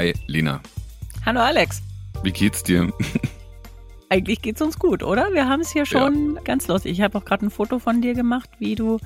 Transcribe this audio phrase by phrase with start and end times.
[0.00, 0.62] Hi, Lena.
[1.26, 1.82] Hallo Alex.
[2.22, 2.90] Wie geht's dir?
[4.08, 5.34] Eigentlich geht's uns gut, oder?
[5.34, 6.40] Wir haben es hier schon ja.
[6.40, 6.92] ganz lustig.
[6.92, 8.98] Ich habe auch gerade ein Foto von dir gemacht, wie du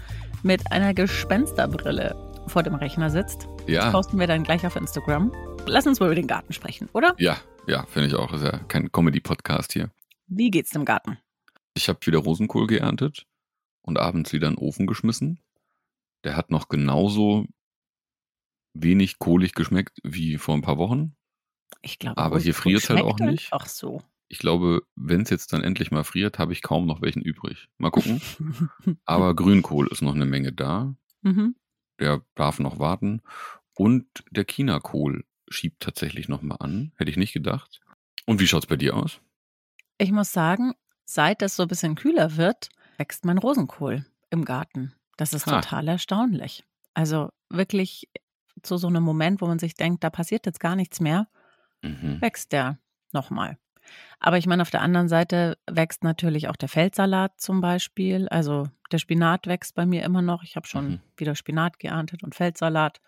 [0.44, 2.14] mit einer Gespensterbrille
[2.46, 3.48] vor dem Rechner sitzt.
[3.66, 3.86] Ja.
[3.86, 5.32] Das posten wir dann gleich auf Instagram.
[5.66, 7.16] Lass uns mal über den Garten sprechen, oder?
[7.18, 8.32] Ja, ja, finde ich auch.
[8.32, 9.90] Ist ja kein Comedy-Podcast hier.
[10.28, 11.18] Wie geht's dem Garten?
[11.74, 13.26] Ich habe wieder Rosenkohl geerntet
[13.82, 15.40] und abends wieder in den Ofen geschmissen.
[16.22, 17.46] Der hat noch genauso
[18.74, 21.16] wenig kohlig geschmeckt wie vor ein paar Wochen.
[21.82, 23.48] Ich glaube, aber hier friert es halt auch nicht.
[23.52, 24.02] Ach so.
[24.28, 27.68] Ich glaube, wenn es jetzt dann endlich mal friert, habe ich kaum noch welchen übrig.
[27.78, 28.20] Mal gucken.
[29.04, 30.94] aber Grünkohl ist noch eine Menge da.
[31.22, 31.54] Mhm.
[32.00, 33.22] Der darf noch warten.
[33.74, 36.92] Und der Chinakohl schiebt tatsächlich noch mal an.
[36.96, 37.80] Hätte ich nicht gedacht.
[38.26, 39.20] Und wie schaut es bei dir aus?
[39.98, 40.72] Ich muss sagen,
[41.04, 44.94] seit es so ein bisschen kühler wird, wächst mein Rosenkohl im Garten.
[45.16, 45.60] Das ist ha.
[45.60, 46.64] total erstaunlich.
[46.94, 48.08] Also wirklich
[48.62, 51.28] zu so einem Moment, wo man sich denkt, da passiert jetzt gar nichts mehr,
[51.82, 52.20] mhm.
[52.20, 52.78] wächst der
[53.12, 53.58] nochmal.
[54.18, 58.28] Aber ich meine, auf der anderen Seite wächst natürlich auch der Feldsalat zum Beispiel.
[58.28, 60.42] Also der Spinat wächst bei mir immer noch.
[60.42, 61.00] Ich habe schon mhm.
[61.16, 63.00] wieder Spinat geerntet und Feldsalat.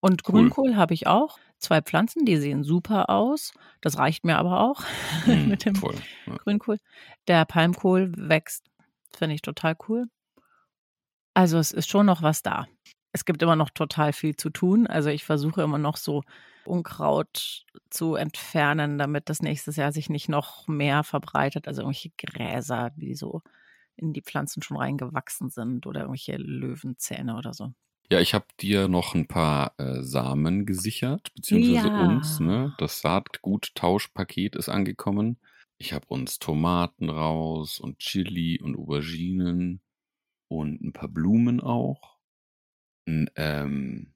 [0.00, 0.34] Und cool.
[0.34, 1.38] Grünkohl habe ich auch.
[1.58, 3.52] Zwei Pflanzen, die sehen super aus.
[3.80, 4.82] Das reicht mir aber auch
[5.26, 6.36] mhm, mit dem voll, ja.
[6.36, 6.78] Grünkohl.
[7.26, 8.70] Der Palmkohl wächst,
[9.14, 10.06] finde ich total cool.
[11.34, 12.66] Also es ist schon noch was da
[13.12, 14.86] es gibt immer noch total viel zu tun.
[14.86, 16.22] Also ich versuche immer noch so
[16.64, 21.66] Unkraut zu entfernen, damit das nächstes Jahr sich nicht noch mehr verbreitet.
[21.66, 23.42] Also irgendwelche Gräser, die so
[23.96, 27.72] in die Pflanzen schon reingewachsen sind oder irgendwelche Löwenzähne oder so.
[28.10, 32.06] Ja, ich habe dir noch ein paar äh, Samen gesichert, beziehungsweise ja.
[32.06, 32.40] uns.
[32.40, 32.74] Ne?
[32.78, 35.38] Das Saatgut-Tauschpaket ist angekommen.
[35.78, 39.80] Ich habe uns Tomaten raus und Chili und Auberginen
[40.48, 42.19] und ein paar Blumen auch.
[43.06, 44.12] 'N, ähm,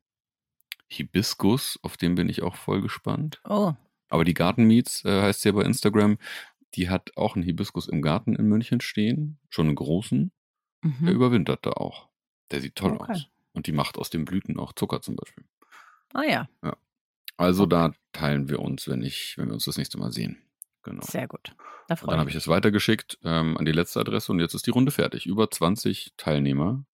[0.89, 3.41] Hibiskus, auf den bin ich auch voll gespannt.
[3.49, 3.73] Oh.
[4.09, 6.19] Aber die Gartenmeets, äh, heißt sie ja bei Instagram,
[6.75, 10.33] die hat auch einen Hibiskus im Garten in München stehen, schon einen großen.
[10.83, 11.09] Der mhm.
[11.09, 12.09] überwintert da auch.
[12.51, 13.13] Der sieht toll Okay.
[13.13, 13.27] aus.
[13.53, 15.45] Und die macht aus den Blüten auch Zucker zum Beispiel.
[16.13, 16.77] Ah ja, Ja.
[17.37, 20.39] Also da teilen wir uns, wenn ich wenn wir uns das nächste Mal sehen.
[20.83, 21.03] Genau.
[21.03, 21.57] sehr gut.
[21.89, 24.71] Da dann habe ich es weitergeschickt, ähm, an die letzte Adresse und jetzt ist die
[24.71, 25.27] Runde fertig.
[25.27, 26.85] Über 20 Teilnehmer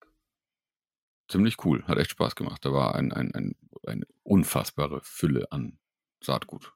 [1.30, 1.84] ziemlich cool.
[1.86, 2.64] Hat echt Spaß gemacht.
[2.64, 3.54] Da war ein, ein, ein,
[3.86, 5.78] eine unfassbare Fülle an
[6.22, 6.72] Saatgut.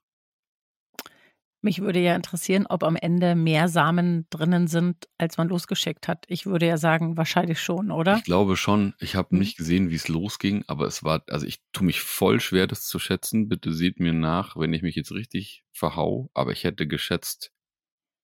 [1.61, 6.27] Mich würde ja interessieren, ob am Ende mehr Samen drinnen sind, als man losgeschickt hat.
[6.29, 8.19] Ich würde ja sagen, wahrscheinlich schon, oder?
[8.19, 8.93] Ich glaube schon.
[9.01, 9.39] Ich habe mhm.
[9.39, 12.87] nicht gesehen, wie es losging, aber es war, also ich tue mich voll schwer, das
[12.87, 13.49] zu schätzen.
[13.49, 16.31] Bitte seht mir nach, wenn ich mich jetzt richtig verhau.
[16.35, 17.51] Aber ich hätte geschätzt,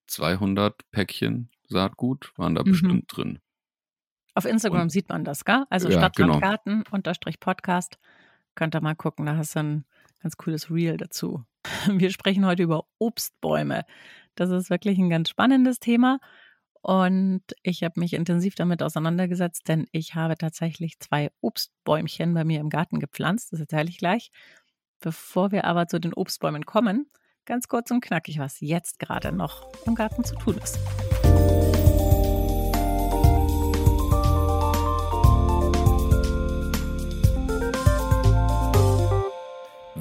[0.08, 2.70] 200 Päckchen Saatgut waren da mhm.
[2.72, 3.38] bestimmt drin.
[4.34, 5.64] Auf Instagram und, sieht man das, gell?
[5.70, 6.96] Also ja, Stadtlandgarten genau.
[6.96, 7.98] unterstrich Podcast.
[8.54, 9.84] Könnt ihr mal gucken, da hast du ein
[10.22, 11.44] ganz cooles Reel dazu.
[11.88, 13.84] Wir sprechen heute über Obstbäume.
[14.34, 16.18] Das ist wirklich ein ganz spannendes Thema.
[16.82, 22.60] Und ich habe mich intensiv damit auseinandergesetzt, denn ich habe tatsächlich zwei Obstbäumchen bei mir
[22.60, 23.52] im Garten gepflanzt.
[23.52, 24.30] Das erzähle ich gleich.
[25.00, 27.10] Bevor wir aber zu den Obstbäumen kommen,
[27.44, 30.78] ganz kurz und knackig, was jetzt gerade noch im Garten zu tun ist.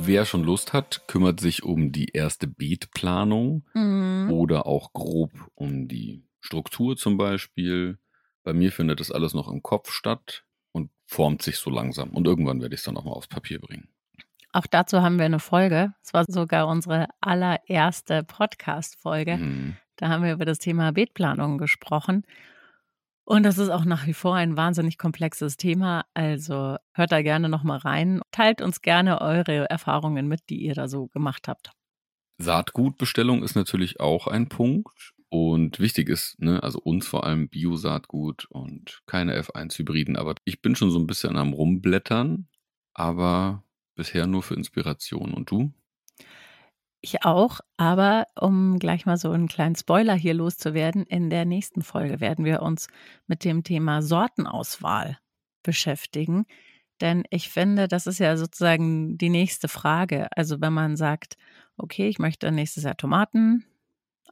[0.09, 4.31] Wer schon Lust hat, kümmert sich um die erste Beetplanung mhm.
[4.31, 7.99] oder auch grob um die Struktur zum Beispiel.
[8.43, 12.09] Bei mir findet das alles noch im Kopf statt und formt sich so langsam.
[12.09, 13.87] Und irgendwann werde ich es dann auch mal aufs Papier bringen.
[14.51, 15.93] Auch dazu haben wir eine Folge.
[16.01, 19.37] Es war sogar unsere allererste Podcast-Folge.
[19.37, 19.77] Mhm.
[19.95, 22.23] Da haben wir über das Thema Beetplanung gesprochen.
[23.31, 26.03] Und das ist auch nach wie vor ein wahnsinnig komplexes Thema.
[26.15, 28.21] Also hört da gerne nochmal rein.
[28.31, 31.71] Teilt uns gerne eure Erfahrungen mit, die ihr da so gemacht habt.
[32.39, 35.13] Saatgutbestellung ist natürlich auch ein Punkt.
[35.29, 40.17] Und wichtig ist, ne, also uns vor allem Bio-Saatgut und keine F1-Hybriden.
[40.17, 42.47] Aber ich bin schon so ein bisschen am Rumblättern,
[42.95, 45.35] aber bisher nur für Inspiration.
[45.35, 45.71] Und du?
[47.01, 51.81] Ich auch, aber um gleich mal so einen kleinen Spoiler hier loszuwerden, in der nächsten
[51.81, 52.87] Folge werden wir uns
[53.25, 55.17] mit dem Thema Sortenauswahl
[55.63, 56.45] beschäftigen.
[56.99, 60.27] Denn ich finde, das ist ja sozusagen die nächste Frage.
[60.35, 61.37] Also wenn man sagt,
[61.77, 63.65] okay, ich möchte nächstes Jahr Tomaten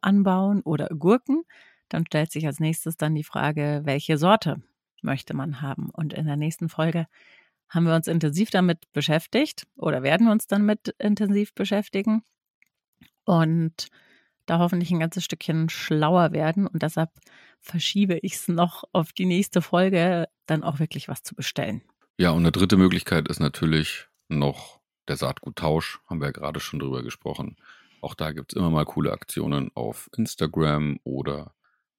[0.01, 1.43] anbauen oder Gurken,
[1.87, 4.61] dann stellt sich als nächstes dann die Frage, welche Sorte
[5.01, 5.89] möchte man haben?
[5.91, 7.07] Und in der nächsten Folge
[7.69, 12.23] haben wir uns intensiv damit beschäftigt oder werden wir uns dann mit intensiv beschäftigen
[13.27, 13.89] und
[14.45, 16.65] da hoffentlich ein ganzes Stückchen schlauer werden.
[16.65, 17.11] Und deshalb
[17.59, 21.81] verschiebe ich es noch auf die nächste Folge, dann auch wirklich was zu bestellen.
[22.17, 24.79] Ja, und eine dritte Möglichkeit ist natürlich noch
[25.09, 27.57] der Saatguttausch, haben wir ja gerade schon drüber gesprochen.
[28.01, 31.53] Auch da gibt es immer mal coole Aktionen auf Instagram oder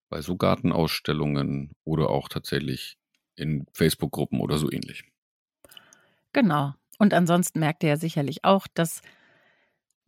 [0.08, 2.96] bei so Gartenausstellungen oder auch tatsächlich
[3.36, 5.04] in Facebook-Gruppen oder so ähnlich.
[6.32, 6.72] Genau.
[6.98, 9.02] Und ansonsten merkt ihr ja sicherlich auch, dass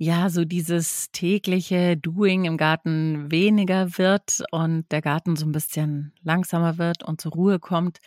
[0.02, 6.14] ja, so dieses tägliche Doing im Garten weniger wird und der Garten so ein bisschen
[6.22, 7.98] langsamer wird und zur Ruhe kommt.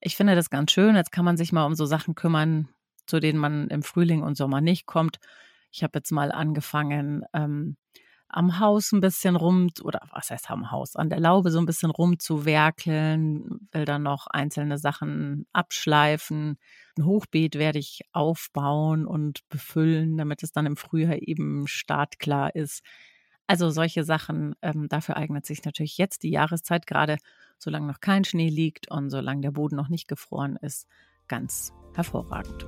[0.00, 0.96] Ich finde das ganz schön.
[0.96, 2.70] Jetzt kann man sich mal um so Sachen kümmern,
[3.06, 5.18] zu denen man im Frühling und Sommer nicht kommt.
[5.70, 7.76] Ich habe jetzt mal angefangen, ähm,
[8.34, 11.66] am Haus ein bisschen rum, oder was heißt am Haus, an der Laube so ein
[11.66, 16.58] bisschen rumzuwerkeln, will dann noch einzelne Sachen abschleifen.
[16.98, 22.82] Ein Hochbeet werde ich aufbauen und befüllen, damit es dann im Frühjahr eben startklar ist.
[23.46, 27.18] Also solche Sachen, ähm, dafür eignet sich natürlich jetzt die Jahreszeit, gerade
[27.58, 30.88] solange noch kein Schnee liegt und solange der Boden noch nicht gefroren ist,
[31.28, 32.66] ganz hervorragend.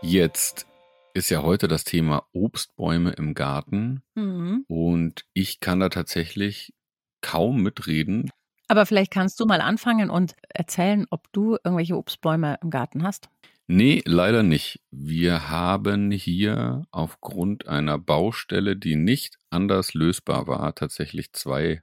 [0.00, 0.66] Jetzt
[1.14, 4.02] ist ja heute das Thema Obstbäume im Garten.
[4.14, 4.64] Mhm.
[4.68, 6.74] Und ich kann da tatsächlich
[7.20, 8.30] kaum mitreden.
[8.68, 13.28] Aber vielleicht kannst du mal anfangen und erzählen, ob du irgendwelche Obstbäume im Garten hast.
[13.66, 14.80] Nee, leider nicht.
[14.90, 21.82] Wir haben hier aufgrund einer Baustelle, die nicht anders lösbar war, tatsächlich zwei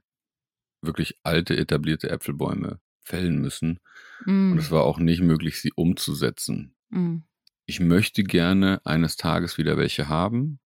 [0.82, 3.78] wirklich alte, etablierte Äpfelbäume fällen müssen.
[4.24, 4.52] Mm.
[4.52, 6.74] Und es war auch nicht möglich, sie umzusetzen.
[6.88, 7.18] Mm
[7.66, 10.60] ich möchte gerne eines Tages wieder welche haben.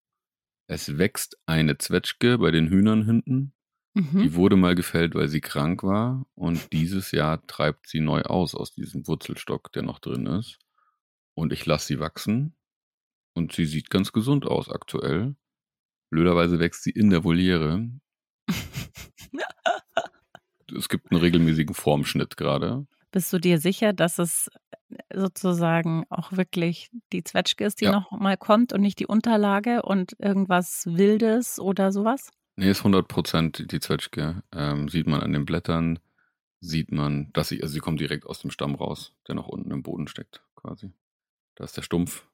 [0.66, 3.54] Es wächst eine Zwetschge bei den Hühnern hinten.
[3.94, 4.22] Mhm.
[4.22, 6.26] Die wurde mal gefällt, weil sie krank war.
[6.34, 10.58] Und dieses Jahr treibt sie neu aus aus diesem Wurzelstock, der noch drin ist.
[11.34, 12.54] Und ich lasse sie wachsen.
[13.34, 15.34] Und sie sieht ganz gesund aus aktuell.
[16.10, 17.88] Blöderweise wächst sie in der Voliere.
[20.76, 22.86] es gibt einen regelmäßigen Formschnitt gerade.
[23.10, 24.50] Bist du dir sicher, dass es
[25.12, 27.92] sozusagen auch wirklich die Zwetschge ist, die ja.
[27.92, 32.30] noch mal kommt und nicht die Unterlage und irgendwas Wildes oder sowas?
[32.56, 34.42] Nee, ist 100 Prozent die Zwetschge.
[34.52, 35.98] Ähm, sieht man an den Blättern,
[36.60, 39.70] sieht man, dass sie, also sie kommt direkt aus dem Stamm raus, der noch unten
[39.70, 40.92] im Boden steckt, quasi.
[41.54, 42.26] Da ist der Stumpf.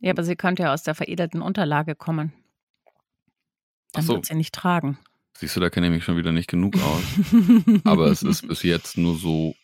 [0.00, 2.32] Ja, aber sie könnte ja aus der veredelten Unterlage kommen.
[3.92, 4.14] Dann so.
[4.14, 4.98] wird sie nicht tragen.
[5.36, 7.02] Siehst du, da kenne ich mich schon wieder nicht genug aus.
[7.84, 9.54] aber es ist bis jetzt nur so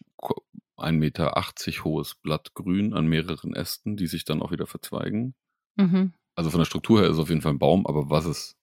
[0.82, 1.34] 1,80 Meter
[1.84, 5.34] hohes Blattgrün an mehreren Ästen, die sich dann auch wieder verzweigen.
[5.76, 6.12] Mhm.
[6.34, 8.56] Also von der Struktur her ist es auf jeden Fall ein Baum, aber was es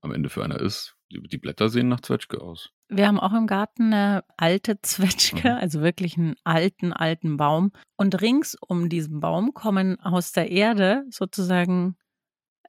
[0.00, 2.70] am Ende für einer ist, die Blätter sehen nach Zwetschge aus.
[2.88, 5.58] Wir haben auch im Garten eine alte Zwetschge, mhm.
[5.58, 7.72] also wirklich einen alten, alten Baum.
[7.96, 11.96] Und rings um diesen Baum kommen aus der Erde sozusagen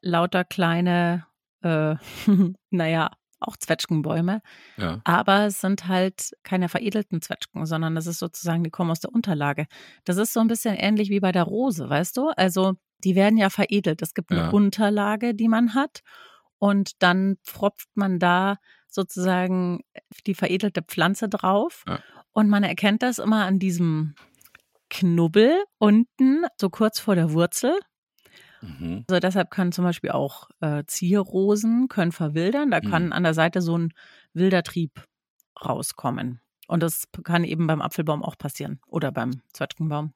[0.02, 1.26] lauter kleine,
[1.62, 1.96] äh,
[2.70, 4.42] naja, auch Zwetschgenbäume.
[4.78, 5.02] Ja.
[5.04, 9.14] Aber es sind halt keine veredelten Zwetschgen, sondern es ist sozusagen, die kommen aus der
[9.14, 9.66] Unterlage.
[10.06, 12.30] Das ist so ein bisschen ähnlich wie bei der Rose, weißt du?
[12.36, 14.02] Also die werden ja veredelt.
[14.02, 14.50] Es gibt eine ja.
[14.50, 16.02] Unterlage, die man hat.
[16.58, 19.82] Und dann pfropft man da sozusagen
[20.28, 21.84] die veredelte Pflanze drauf.
[21.88, 22.00] Ja.
[22.32, 24.16] Und man erkennt das immer an diesem
[24.90, 27.78] Knubbel unten, so kurz vor der Wurzel.
[28.62, 29.06] Mhm.
[29.08, 32.72] Also deshalb können zum Beispiel auch äh, Zierrosen können verwildern.
[32.72, 33.14] Da kann mhm.
[33.14, 33.94] an der Seite so ein
[34.34, 35.06] wilder Trieb
[35.64, 36.42] rauskommen.
[36.68, 40.14] Und das kann eben beim Apfelbaum auch passieren oder beim Zwetschgenbaum.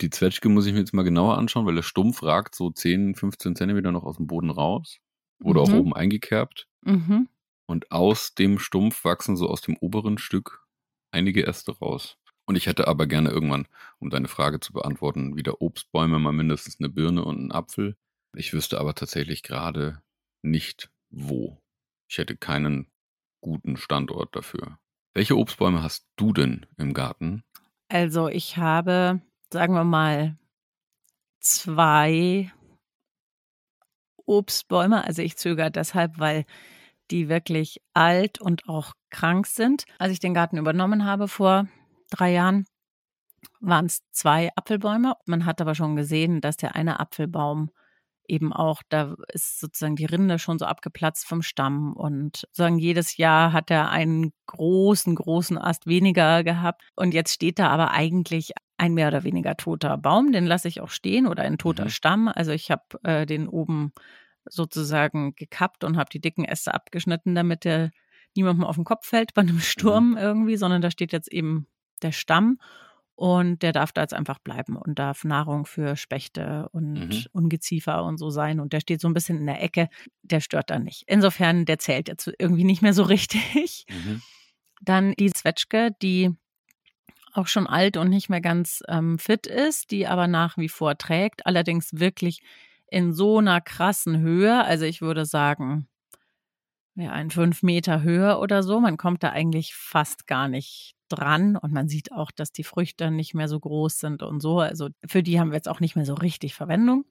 [0.00, 3.14] Die Zwetschge muss ich mir jetzt mal genauer anschauen, weil der Stumpf ragt so 10,
[3.14, 4.98] 15 Zentimeter noch aus dem Boden raus.
[5.42, 5.66] Oder mhm.
[5.66, 6.68] auch oben eingekerbt.
[6.82, 7.28] Mhm.
[7.66, 10.66] Und aus dem Stumpf wachsen so aus dem oberen Stück
[11.12, 12.18] einige Äste raus.
[12.50, 13.68] Und ich hätte aber gerne irgendwann,
[14.00, 17.94] um deine Frage zu beantworten, wieder Obstbäume, mal mindestens eine Birne und einen Apfel.
[18.36, 20.02] Ich wüsste aber tatsächlich gerade
[20.42, 21.62] nicht wo.
[22.10, 22.88] Ich hätte keinen
[23.40, 24.80] guten Standort dafür.
[25.14, 27.44] Welche Obstbäume hast du denn im Garten?
[27.88, 30.36] Also ich habe, sagen wir mal,
[31.38, 32.52] zwei
[34.26, 35.04] Obstbäume.
[35.04, 36.44] Also ich zögere deshalb, weil
[37.12, 39.84] die wirklich alt und auch krank sind.
[40.00, 41.68] Als ich den Garten übernommen habe vor
[42.10, 42.66] drei Jahren
[43.60, 45.14] waren es zwei Apfelbäume.
[45.26, 47.70] Man hat aber schon gesehen, dass der eine Apfelbaum
[48.30, 53.16] eben auch, da ist sozusagen die Rinde schon so abgeplatzt vom Stamm und sozusagen jedes
[53.16, 58.52] Jahr hat er einen großen, großen Ast weniger gehabt und jetzt steht da aber eigentlich
[58.78, 61.90] ein mehr oder weniger toter Baum, den lasse ich auch stehen oder ein toter mhm.
[61.90, 62.28] Stamm.
[62.28, 63.92] Also ich habe äh, den oben
[64.48, 67.90] sozusagen gekappt und habe die dicken Äste abgeschnitten, damit der
[68.36, 69.60] niemandem auf den Kopf fällt bei einem mhm.
[69.60, 70.16] Sturm mhm.
[70.16, 71.66] irgendwie, sondern da steht jetzt eben
[72.02, 72.58] der Stamm
[73.20, 77.24] und der darf da jetzt einfach bleiben und darf Nahrung für Spechte und mhm.
[77.32, 78.60] Ungeziefer und so sein.
[78.60, 79.90] Und der steht so ein bisschen in der Ecke,
[80.22, 81.04] der stört da nicht.
[81.06, 83.84] Insofern, der zählt jetzt irgendwie nicht mehr so richtig.
[83.90, 84.22] Mhm.
[84.80, 86.30] Dann die Zwetschge, die
[87.34, 90.96] auch schon alt und nicht mehr ganz ähm, fit ist, die aber nach wie vor
[90.96, 92.40] trägt, allerdings wirklich
[92.86, 94.64] in so einer krassen Höhe.
[94.64, 95.89] Also ich würde sagen,
[96.94, 98.80] ja, ein fünf Meter Höhe oder so.
[98.80, 103.10] Man kommt da eigentlich fast gar nicht dran und man sieht auch, dass die Früchte
[103.10, 104.60] nicht mehr so groß sind und so.
[104.60, 107.04] Also für die haben wir jetzt auch nicht mehr so richtig Verwendung.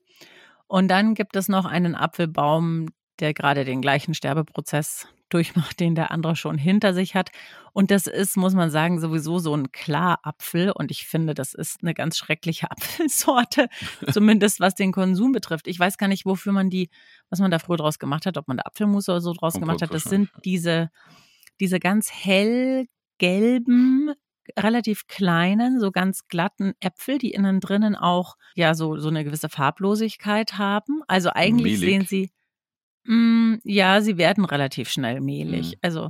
[0.67, 2.87] Und dann gibt es noch einen Apfelbaum,
[3.19, 7.31] der gerade den gleichen Sterbeprozess durchmacht, den der andere schon hinter sich hat.
[7.73, 10.71] Und das ist, muss man sagen, sowieso so ein Klarapfel.
[10.71, 13.69] Und ich finde, das ist eine ganz schreckliche Apfelsorte,
[14.11, 15.67] zumindest was den Konsum betrifft.
[15.67, 16.89] Ich weiß gar nicht, wofür man die,
[17.29, 19.81] was man da früher draus gemacht hat, ob man da Apfelmus oder so draus gemacht
[19.81, 19.93] hat.
[19.93, 20.89] Das sind diese,
[21.59, 24.13] diese ganz hellgelben,
[24.57, 29.49] relativ kleinen, so ganz glatten Äpfel, die innen drinnen auch ja so, so eine gewisse
[29.49, 31.01] Farblosigkeit haben.
[31.07, 31.79] Also eigentlich Mehlig.
[31.79, 32.31] sehen sie
[33.03, 35.71] Mm, ja, sie werden relativ schnell mehlig.
[35.71, 35.79] Mhm.
[35.81, 36.09] Also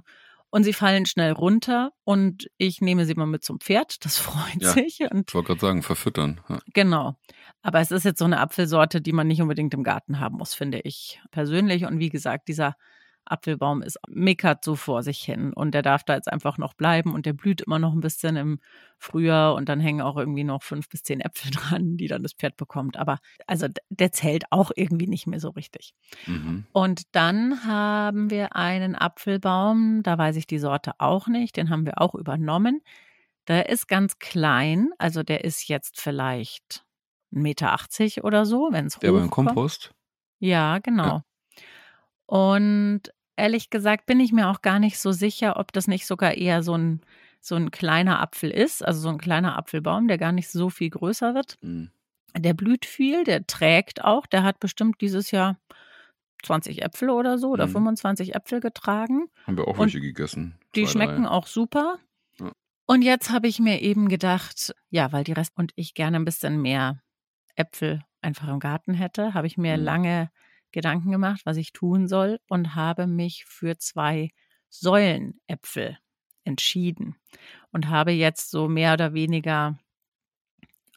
[0.52, 4.04] und sie fallen schnell runter und ich nehme sie mal mit zum Pferd.
[4.04, 5.02] Das freut ja, sich.
[5.12, 6.42] Und ich wollte gerade sagen, verfüttern.
[6.50, 6.60] Ja.
[6.74, 7.16] Genau.
[7.62, 10.54] Aber es ist jetzt so eine Apfelsorte, die man nicht unbedingt im Garten haben muss,
[10.54, 11.86] finde ich persönlich.
[11.86, 12.76] Und wie gesagt, dieser
[13.30, 17.14] Apfelbaum ist meckert so vor sich hin und der darf da jetzt einfach noch bleiben
[17.14, 18.60] und der blüht immer noch ein bisschen im
[18.98, 22.34] Frühjahr und dann hängen auch irgendwie noch fünf bis zehn Äpfel dran, die dann das
[22.34, 22.98] Pferd bekommt.
[22.98, 25.94] Aber also der zählt auch irgendwie nicht mehr so richtig.
[26.26, 26.66] Mhm.
[26.72, 31.86] Und dann haben wir einen Apfelbaum, da weiß ich die Sorte auch nicht, den haben
[31.86, 32.82] wir auch übernommen.
[33.48, 36.86] Der ist ganz klein, also der ist jetzt vielleicht
[37.34, 39.04] 1,80 Meter oder so, wenn es hochkommt.
[39.04, 39.94] Der beim Kompost?
[40.40, 41.04] Ja, genau.
[41.04, 41.24] Ja.
[42.26, 43.02] Und
[43.40, 46.64] ehrlich gesagt bin ich mir auch gar nicht so sicher, ob das nicht sogar eher
[46.64, 47.02] so ein,
[47.42, 50.90] so ein kleiner Apfel ist, also so ein kleiner Apfelbaum, der gar nicht so viel
[50.90, 51.58] größer wird.
[51.62, 51.90] Mhm.
[52.38, 55.58] Der blüht viel, der trägt auch, der hat bestimmt dieses Jahr
[56.44, 57.72] 20 Äpfel oder so oder mhm.
[57.72, 59.30] 25 Äpfel getragen.
[59.46, 60.58] Haben wir auch welche gegessen.
[60.76, 61.32] Die Zwei, schmecken drei.
[61.32, 61.98] auch super.
[62.40, 62.52] Ja.
[62.86, 66.26] Und jetzt habe ich mir eben gedacht, ja, weil die Rest und ich gerne ein
[66.26, 67.02] bisschen mehr
[67.56, 69.84] Äpfel einfach im Garten hätte, habe ich mir mhm.
[69.84, 70.32] lange
[70.72, 74.32] Gedanken gemacht, was ich tun soll und habe mich für zwei
[74.70, 75.98] Säulenäpfel
[76.44, 77.16] entschieden
[77.72, 79.78] und habe jetzt so mehr oder weniger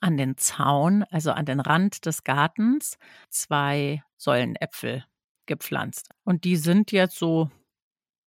[0.01, 2.99] an den Zaun, also an den Rand des Gartens,
[3.29, 5.05] zwei Säulenäpfel
[5.47, 6.11] gepflanzt.
[6.25, 7.51] Und die sind jetzt so,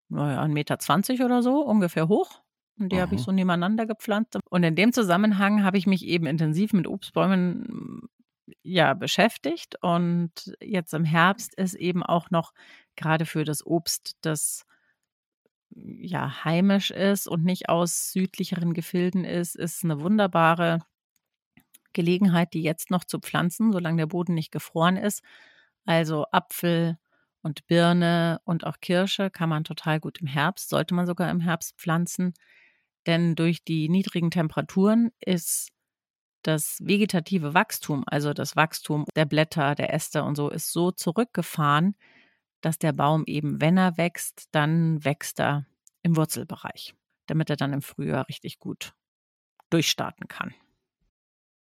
[0.10, 0.50] naja, 1,20
[1.12, 2.42] Meter oder so ungefähr hoch.
[2.80, 4.40] Und die habe ich so nebeneinander gepflanzt.
[4.50, 8.10] Und in dem Zusammenhang habe ich mich eben intensiv mit Obstbäumen
[8.64, 9.76] ja beschäftigt.
[9.82, 10.32] Und
[10.62, 12.54] jetzt im Herbst ist eben auch noch
[12.96, 14.66] gerade für das Obst, das
[15.76, 20.80] ja heimisch ist und nicht aus südlicheren Gefilden ist, ist eine wunderbare
[21.94, 25.24] Gelegenheit, die jetzt noch zu pflanzen, solange der Boden nicht gefroren ist.
[25.86, 26.98] Also Apfel
[27.42, 31.42] und Birne und auch Kirsche kann man total gut im Herbst, sollte man sogar im
[31.42, 32.34] Herbst pflanzen,
[33.06, 35.73] denn durch die niedrigen Temperaturen ist
[36.44, 41.96] das vegetative Wachstum, also das Wachstum der Blätter, der Äste und so, ist so zurückgefahren,
[42.62, 45.66] dass der Baum eben, wenn er wächst, dann wächst er
[46.02, 46.94] im Wurzelbereich,
[47.28, 48.94] damit er dann im Frühjahr richtig gut
[49.70, 50.54] durchstarten kann.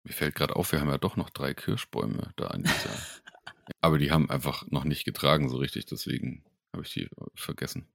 [0.04, 2.90] Mir fällt gerade auf, wir haben ja doch noch drei Kirschbäume da an dieser.
[3.80, 7.88] Aber die haben einfach noch nicht getragen so richtig, deswegen habe ich die vergessen.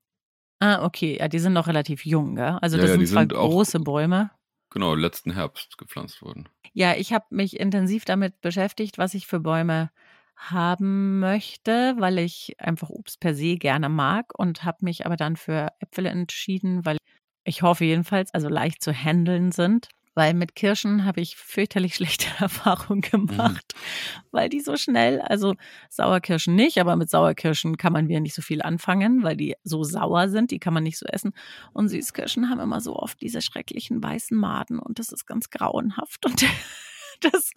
[0.60, 1.18] Ah, okay.
[1.20, 2.58] Ja, die sind noch relativ jung, gell?
[2.62, 4.32] Also das ja, sind zwar sind große Bäume.
[4.70, 6.50] Genau, letzten Herbst gepflanzt worden.
[6.78, 9.90] Ja, ich habe mich intensiv damit beschäftigt, was ich für Bäume
[10.36, 15.38] haben möchte, weil ich einfach Obst per se gerne mag und habe mich aber dann
[15.38, 16.98] für Äpfel entschieden, weil
[17.46, 22.26] ich hoffe jedenfalls, also leicht zu handeln sind weil mit Kirschen habe ich fürchterlich schlechte
[22.40, 24.22] Erfahrungen gemacht, mhm.
[24.32, 25.54] weil die so schnell, also
[25.92, 29.84] Sauerkirschen nicht, aber mit Sauerkirschen kann man wieder nicht so viel anfangen, weil die so
[29.84, 31.34] sauer sind, die kann man nicht so essen.
[31.72, 36.26] Und Süßkirschen haben immer so oft diese schrecklichen weißen Maden und das ist ganz grauenhaft
[36.26, 36.44] und
[37.22, 37.52] das,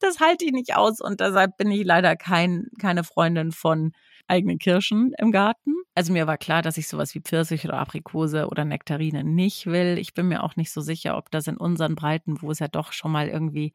[0.00, 3.92] das halte ich nicht aus und deshalb bin ich leider kein, keine Freundin von
[4.28, 5.74] eigenen Kirschen im Garten.
[5.94, 9.98] Also mir war klar, dass ich sowas wie Pfirsich oder Aprikose oder Nektarine nicht will.
[9.98, 12.68] Ich bin mir auch nicht so sicher, ob das in unseren Breiten, wo es ja
[12.68, 13.74] doch schon mal irgendwie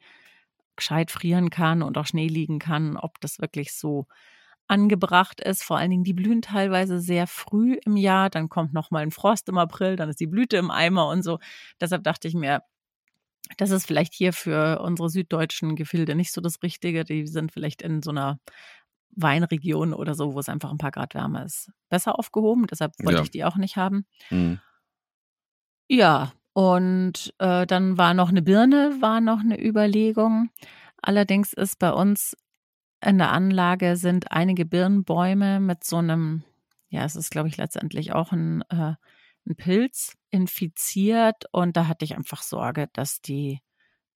[0.76, 4.08] gescheit frieren kann und auch Schnee liegen kann, ob das wirklich so
[4.68, 5.64] angebracht ist.
[5.64, 9.12] Vor allen Dingen, die blühen teilweise sehr früh im Jahr, dann kommt noch mal ein
[9.12, 11.40] Frost im April, dann ist die Blüte im Eimer und so.
[11.82, 12.62] Deshalb dachte ich mir,
[13.58, 17.06] das ist vielleicht hier für unsere süddeutschen Gefilde nicht so das Richtige.
[17.06, 18.40] Die sind vielleicht in so einer
[19.18, 22.68] Weinregion oder so, wo es einfach ein paar Grad wärmer ist, besser aufgehoben.
[22.68, 23.24] Deshalb wollte ja.
[23.24, 24.06] ich die auch nicht haben.
[24.30, 24.60] Mhm.
[25.90, 30.50] Ja, und äh, dann war noch eine Birne, war noch eine Überlegung.
[31.02, 32.36] Allerdings ist bei uns
[33.04, 36.44] in der Anlage sind einige Birnbäume mit so einem,
[36.90, 38.96] ja, es ist, glaube ich, letztendlich auch ein, äh,
[39.46, 43.62] ein Pilz infiziert und da hatte ich einfach Sorge, dass die,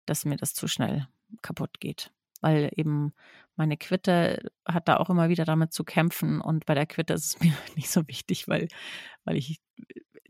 [0.05, 1.07] dass mir das zu schnell
[1.41, 2.11] kaputt geht.
[2.41, 3.13] Weil eben
[3.55, 7.25] meine Quitte hat da auch immer wieder damit zu kämpfen und bei der Quitte ist
[7.25, 8.67] es mir nicht so wichtig, weil,
[9.25, 9.59] weil ich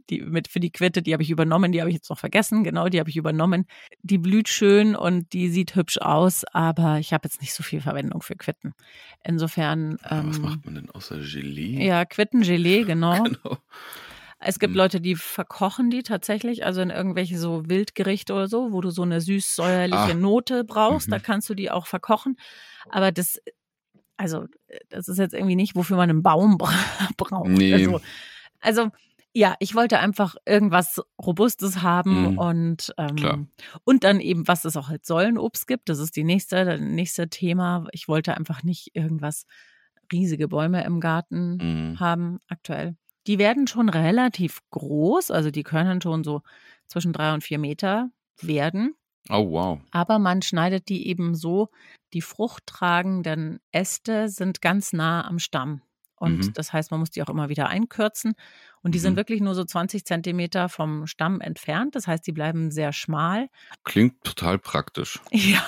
[0.09, 2.63] die mit für die Quitte, die habe ich übernommen, die habe ich jetzt noch vergessen,
[2.63, 3.65] genau, die habe ich übernommen.
[4.01, 7.81] Die blüht schön und die sieht hübsch aus, aber ich habe jetzt nicht so viel
[7.81, 8.73] Verwendung für Quitten.
[9.23, 9.97] Insofern.
[10.09, 11.85] Ähm, was macht man denn außer Gelee?
[11.85, 13.23] Ja, Quittengelee, genau.
[13.23, 13.57] genau.
[14.39, 14.77] Es gibt hm.
[14.77, 19.01] Leute, die verkochen die tatsächlich, also in irgendwelche so Wildgerichte oder so, wo du so
[19.01, 20.13] eine süß-säuerliche ah.
[20.13, 21.11] Note brauchst, mhm.
[21.11, 22.37] da kannst du die auch verkochen.
[22.89, 23.41] Aber das,
[24.15, 24.45] also,
[24.89, 26.57] das ist jetzt irgendwie nicht, wofür man einen Baum
[27.17, 27.49] braucht.
[27.49, 27.73] Nee.
[27.73, 28.01] Also,
[28.61, 28.89] also
[29.33, 32.37] ja, ich wollte einfach irgendwas Robustes haben mhm.
[32.37, 33.49] und, ähm,
[33.83, 35.89] und dann eben, was es auch als Säulenobst gibt.
[35.89, 37.85] Das ist die nächste, das nächste Thema.
[37.91, 39.45] Ich wollte einfach nicht irgendwas
[40.11, 41.99] riesige Bäume im Garten mhm.
[41.99, 42.95] haben aktuell.
[43.27, 46.41] Die werden schon relativ groß, also die können schon so
[46.87, 48.09] zwischen drei und vier Meter
[48.41, 48.95] werden.
[49.29, 49.79] Oh, wow.
[49.91, 51.69] Aber man schneidet die eben so,
[52.13, 55.81] die fruchttragenden Äste sind ganz nah am Stamm.
[56.15, 56.53] Und mhm.
[56.53, 58.33] das heißt, man muss die auch immer wieder einkürzen.
[58.81, 59.03] Und die mhm.
[59.03, 61.95] sind wirklich nur so 20 Zentimeter vom Stamm entfernt.
[61.95, 63.49] Das heißt, die bleiben sehr schmal.
[63.83, 65.19] Klingt total praktisch.
[65.31, 65.65] Ja.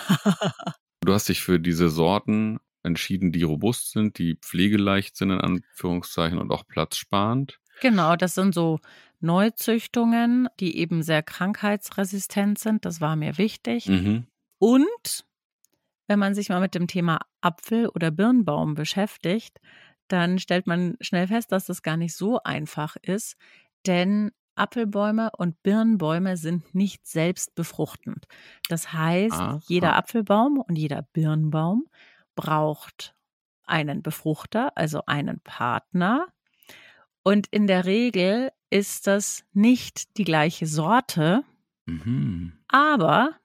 [1.03, 6.37] Du hast dich für diese Sorten entschieden, die robust sind, die pflegeleicht sind, in Anführungszeichen,
[6.37, 7.59] und auch platzsparend.
[7.81, 8.79] Genau, das sind so
[9.19, 12.85] Neuzüchtungen, die eben sehr krankheitsresistent sind.
[12.85, 13.87] Das war mir wichtig.
[13.87, 14.25] Mhm.
[14.59, 15.25] Und
[16.07, 19.59] wenn man sich mal mit dem Thema Apfel- oder Birnbaum beschäftigt,
[20.07, 23.37] dann stellt man schnell fest, dass das gar nicht so einfach ist,
[23.87, 28.27] denn Apfelbäume und Birnbäume sind nicht selbst befruchtend.
[28.67, 29.61] Das heißt, Aha.
[29.65, 31.85] jeder Apfelbaum und jeder Birnbaum
[32.35, 33.15] braucht
[33.65, 36.27] einen Befruchter, also einen Partner.
[37.23, 41.43] Und in der Regel ist das nicht die gleiche Sorte,
[41.85, 42.53] mhm.
[42.67, 43.35] aber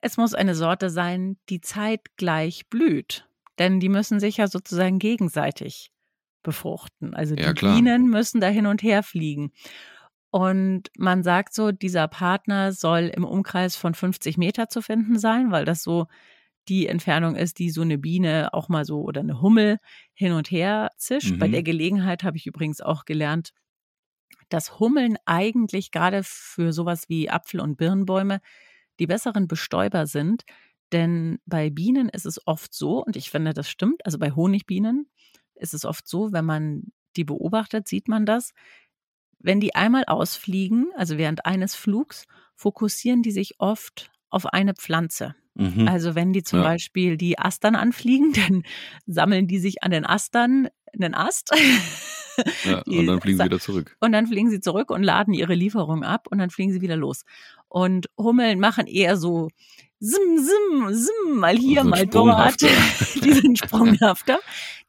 [0.00, 3.28] es muss eine Sorte sein, die zeitgleich blüht.
[3.58, 5.90] Denn die müssen sich ja sozusagen gegenseitig
[6.42, 7.14] befruchten.
[7.14, 9.52] Also die ja, Bienen müssen da hin und her fliegen.
[10.30, 15.50] Und man sagt so, dieser Partner soll im Umkreis von 50 Meter zu finden sein,
[15.50, 16.06] weil das so
[16.68, 19.78] die Entfernung ist, die so eine Biene auch mal so oder eine Hummel
[20.14, 21.32] hin und her zischt.
[21.32, 21.38] Mhm.
[21.38, 23.52] Bei der Gelegenheit habe ich übrigens auch gelernt,
[24.48, 28.40] dass Hummeln eigentlich gerade für sowas wie Apfel- und Birnbäume
[28.98, 30.44] die besseren Bestäuber sind,
[30.92, 35.08] denn bei Bienen ist es oft so, und ich finde, das stimmt, also bei Honigbienen
[35.54, 38.52] ist es oft so, wenn man die beobachtet, sieht man das.
[39.38, 45.34] Wenn die einmal ausfliegen, also während eines Flugs, fokussieren die sich oft auf eine Pflanze.
[45.58, 45.88] Mhm.
[45.88, 46.64] Also wenn die zum ja.
[46.64, 48.62] Beispiel die Astern anfliegen, dann
[49.06, 51.50] sammeln die sich an den Astern einen Ast.
[52.64, 53.96] Ja, und dann fliegen sie wieder zurück.
[54.00, 56.96] Und dann fliegen sie zurück und laden ihre Lieferung ab und dann fliegen sie wieder
[56.96, 57.24] los.
[57.68, 59.48] Und Hummeln machen eher so
[60.00, 62.60] sim, sim, sim, mal hier, mal dort.
[63.24, 64.38] die sind sprunghafter.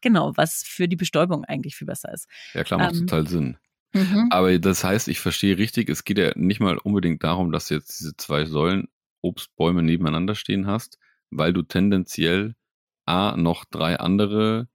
[0.01, 2.27] Genau, was für die Bestäubung eigentlich viel besser ist.
[2.53, 3.57] Ja, klar, macht ähm, total Sinn.
[3.93, 4.27] Mhm.
[4.29, 7.99] Aber das heißt, ich verstehe richtig, es geht ja nicht mal unbedingt darum, dass jetzt
[7.99, 8.87] diese zwei Säulen
[9.21, 10.97] Obstbäume nebeneinander stehen hast,
[11.29, 12.55] weil du tendenziell
[13.05, 14.67] A, noch drei andere,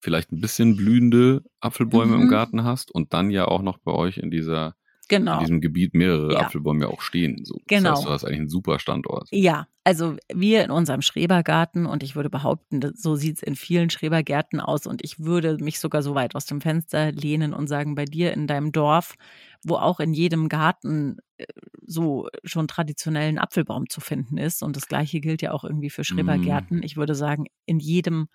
[0.00, 2.22] vielleicht ein bisschen blühende Apfelbäume mhm.
[2.22, 4.74] im Garten hast und dann ja auch noch bei euch in dieser
[5.08, 5.34] genau.
[5.34, 6.40] in diesem Gebiet mehrere ja.
[6.40, 7.44] Apfelbäume auch stehen.
[7.44, 7.58] So.
[7.66, 7.90] Genau.
[7.90, 9.28] Das heißt, du hast eigentlich einen super Standort.
[9.30, 13.90] Ja, also wir in unserem Schrebergarten und ich würde behaupten, so sieht es in vielen
[13.90, 17.94] Schrebergärten aus und ich würde mich sogar so weit aus dem Fenster lehnen und sagen,
[17.94, 19.14] bei dir in deinem Dorf,
[19.62, 21.46] wo auch in jedem Garten äh,
[21.92, 26.04] so schon traditionellen Apfelbaum zu finden ist und das gleiche gilt ja auch irgendwie für
[26.04, 26.80] Schrebergärten.
[26.80, 26.82] Mm.
[26.82, 28.28] Ich würde sagen, in jedem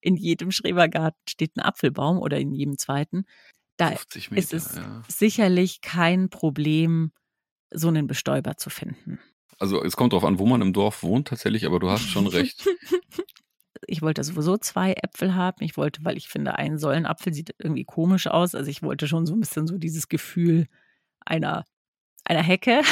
[0.00, 3.24] in jedem Schrebergarten steht ein Apfelbaum oder in jedem zweiten.
[3.76, 5.02] Da Meter, ist es ja.
[5.08, 7.12] sicherlich kein Problem,
[7.70, 9.18] so einen Bestäuber zu finden.
[9.58, 12.26] Also es kommt darauf an, wo man im Dorf wohnt tatsächlich, aber du hast schon
[12.26, 12.66] recht.
[13.86, 15.62] ich wollte sowieso zwei Äpfel haben.
[15.62, 18.54] Ich wollte, weil ich finde, ein Säulenapfel sieht irgendwie komisch aus.
[18.54, 20.66] Also ich wollte schon so ein bisschen so dieses Gefühl
[21.20, 21.64] einer,
[22.26, 22.82] einer Hecke.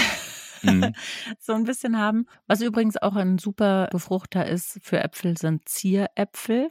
[0.62, 0.94] mhm.
[1.38, 2.27] so ein bisschen haben.
[2.47, 6.68] Was übrigens auch ein super Befruchter ist für Äpfel, sind Zieräpfel.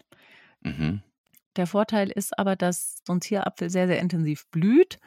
[0.61, 1.01] Mhm.
[1.55, 4.99] Der Vorteil ist aber, dass so ein Zierapfel sehr, sehr intensiv blüht.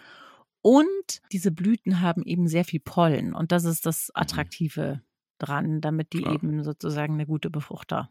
[0.62, 3.34] Und diese Blüten haben eben sehr viel Pollen.
[3.34, 4.22] Und das ist das mhm.
[4.22, 5.02] Attraktive
[5.38, 6.34] dran, damit die Klar.
[6.34, 8.08] eben sozusagen eine gute Befruchter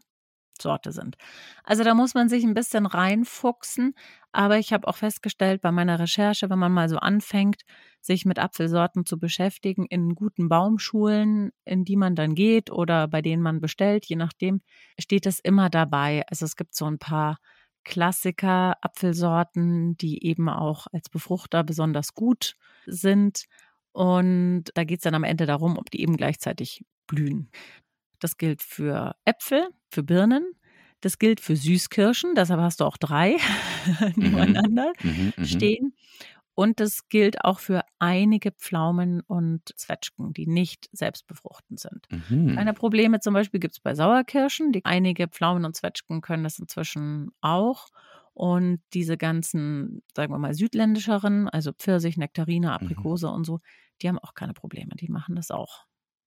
[0.60, 1.16] Sorte sind.
[1.64, 3.94] Also da muss man sich ein bisschen reinfuchsen,
[4.32, 7.62] aber ich habe auch festgestellt bei meiner Recherche, wenn man mal so anfängt,
[8.06, 13.22] sich mit Apfelsorten zu beschäftigen in guten Baumschulen, in die man dann geht oder bei
[13.22, 14.62] denen man bestellt, je nachdem,
[14.98, 16.24] steht es immer dabei.
[16.28, 17.38] Also es gibt so ein paar
[17.84, 23.44] Klassiker Apfelsorten, die eben auch als Befruchter besonders gut sind.
[23.92, 27.48] Und da geht es dann am Ende darum, ob die eben gleichzeitig blühen.
[28.18, 30.52] Das gilt für Äpfel, für Birnen.
[31.00, 33.36] Das gilt für Süßkirschen, deshalb hast du auch drei
[34.16, 35.94] nebeneinander mhm, mhm, mhm, stehen.
[36.56, 42.06] Und das gilt auch für einige Pflaumen und Zwetschgen, die nicht selbstbefruchtend sind.
[42.08, 42.54] Mhm.
[42.54, 44.72] Keine Probleme zum Beispiel gibt es bei Sauerkirschen.
[44.72, 47.88] Die, einige Pflaumen und Zwetschgen können das inzwischen auch.
[48.32, 52.72] Und diese ganzen, sagen wir mal, südländischeren, also Pfirsich, Nektarine, mhm.
[52.72, 53.34] Aprikose mhm.
[53.34, 53.60] und so,
[54.00, 54.94] die haben auch keine Probleme.
[54.98, 55.84] Die machen das auch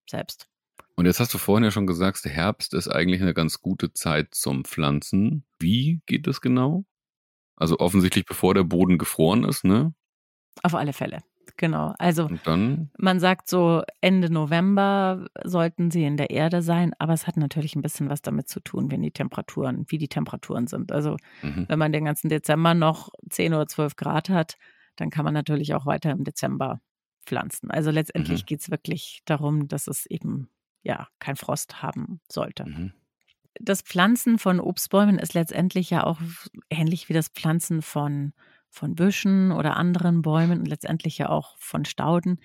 [0.07, 0.47] selbst.
[0.95, 3.93] Und jetzt hast du vorhin ja schon gesagt, der Herbst ist eigentlich eine ganz gute
[3.93, 5.43] Zeit zum Pflanzen.
[5.57, 6.85] Wie geht das genau?
[7.55, 9.95] Also offensichtlich bevor der Boden gefroren ist, ne?
[10.63, 11.19] Auf alle Fälle.
[11.57, 11.93] Genau.
[11.97, 12.29] Also
[12.97, 17.75] man sagt so, Ende November sollten sie in der Erde sein, aber es hat natürlich
[17.75, 20.91] ein bisschen was damit zu tun, wenn die Temperaturen, wie die Temperaturen sind.
[20.91, 21.65] Also mhm.
[21.67, 24.57] wenn man den ganzen Dezember noch 10 oder 12 Grad hat,
[24.95, 26.81] dann kann man natürlich auch weiter im Dezember
[27.25, 27.71] pflanzen.
[27.71, 28.45] Also letztendlich mhm.
[28.45, 30.49] geht es wirklich darum, dass es eben
[30.83, 32.65] ja kein Frost haben sollte.
[32.65, 32.93] Mhm.
[33.59, 36.19] Das Pflanzen von Obstbäumen ist letztendlich ja auch
[36.69, 38.33] ähnlich wie das Pflanzen von,
[38.69, 42.39] von Büschen oder anderen Bäumen und letztendlich ja auch von Stauden.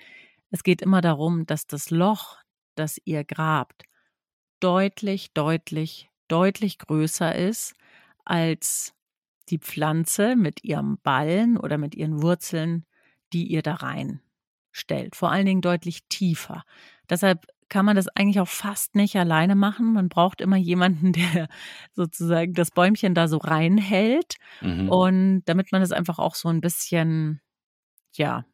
[0.51, 2.39] Es geht immer darum, dass das Loch,
[2.75, 3.85] das ihr grabt,
[4.61, 7.75] deutlich, deutlich, deutlich größer ist
[8.25, 8.95] als
[9.51, 12.87] die Pflanze mit ihrem Ballen oder mit ihren Wurzeln,
[13.33, 14.21] die ihr da rein
[14.73, 15.17] stellt.
[15.17, 16.65] Vor allen Dingen deutlich tiefer.
[17.09, 19.95] Deshalb kann man das eigentlich auch fast nicht alleine machen.
[19.95, 21.49] Man braucht immer jemanden, der
[21.93, 24.37] sozusagen das Bäumchen da so reinhält.
[24.61, 24.89] Mhm.
[24.89, 27.41] Und damit man es einfach auch so ein bisschen,
[28.13, 28.45] ja,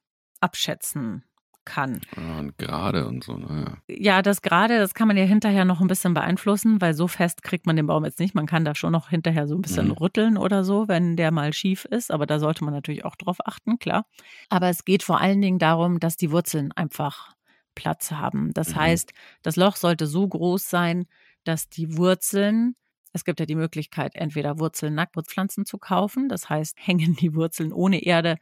[0.41, 1.23] abschätzen
[1.67, 2.01] kann.
[2.17, 3.77] und gerade und so, naja.
[3.89, 7.43] Ja, das gerade, das kann man ja hinterher noch ein bisschen beeinflussen, weil so fest
[7.43, 8.35] kriegt man den Baum jetzt nicht.
[8.35, 9.93] Man kann da schon noch hinterher so ein bisschen mhm.
[9.93, 12.11] rütteln oder so, wenn der mal schief ist.
[12.11, 14.07] Aber da sollte man natürlich auch drauf achten, klar.
[14.49, 17.35] Aber es geht vor allen Dingen darum, dass die Wurzeln einfach
[17.75, 18.53] Platz haben.
[18.53, 18.77] Das mhm.
[18.77, 21.07] heißt, das Loch sollte so groß sein,
[21.45, 22.77] dass die Wurzeln,
[23.13, 27.73] es gibt ja die Möglichkeit, entweder Wurzeln Nacktwurzpflanzen zu kaufen, das heißt, hängen die Wurzeln
[27.73, 28.37] ohne Erde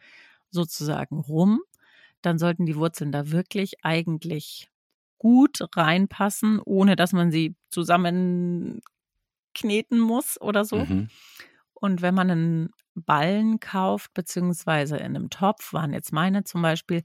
[0.50, 1.60] sozusagen rum,
[2.22, 4.68] dann sollten die Wurzeln da wirklich eigentlich
[5.18, 8.80] gut reinpassen, ohne dass man sie zusammenkneten
[9.98, 10.78] muss oder so.
[10.78, 11.08] Mhm.
[11.74, 17.02] Und wenn man einen Ballen kauft, beziehungsweise in einem Topf, waren jetzt meine zum Beispiel,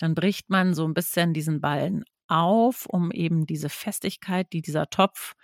[0.00, 4.88] dann bricht man so ein bisschen diesen Ballen auf, um eben diese Festigkeit, die dieser
[4.88, 5.34] Topf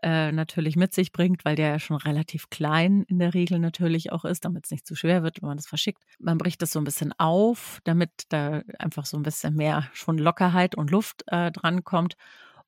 [0.00, 4.12] äh, natürlich mit sich bringt, weil der ja schon relativ klein in der Regel natürlich
[4.12, 6.04] auch ist, damit es nicht zu schwer wird, wenn man das verschickt.
[6.20, 10.18] Man bricht das so ein bisschen auf, damit da einfach so ein bisschen mehr schon
[10.18, 12.14] Lockerheit und Luft äh, dran kommt.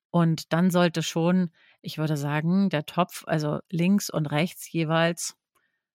[0.09, 5.37] Und dann sollte schon, ich würde sagen, der Topf, also links und rechts jeweils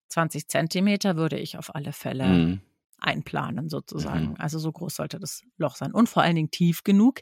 [0.08, 2.60] 20 Zentimeter, würde ich auf alle Fälle mhm
[2.98, 4.30] einplanen sozusagen.
[4.30, 4.36] Mhm.
[4.38, 7.20] Also so groß sollte das Loch sein und vor allen Dingen tief genug.